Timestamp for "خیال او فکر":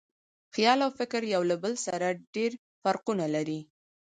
0.53-1.21